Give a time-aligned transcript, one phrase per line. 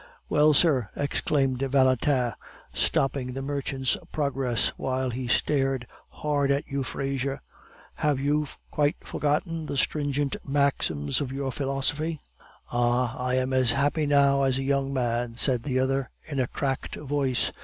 [0.29, 2.33] "Well, sir," exclaimed Valentin,
[2.73, 7.39] stopping the merchant's progress, while he stared hard at Euphrasia,
[7.97, 12.19] "have you quite forgotten the stringent maxims of your philosophy?"
[12.71, 16.47] "Ah, I am as happy now as a young man," said the other, in a
[16.47, 17.51] cracked voice.